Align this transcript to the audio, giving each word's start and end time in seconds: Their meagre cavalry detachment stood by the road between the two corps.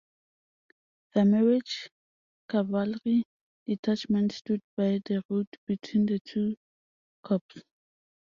Their 1.13 1.25
meagre 1.25 1.89
cavalry 2.49 3.23
detachment 3.67 4.31
stood 4.31 4.61
by 4.75 4.99
the 5.05 5.21
road 5.29 5.45
between 5.67 6.07
the 6.07 6.17
two 6.21 6.55
corps. 7.23 7.63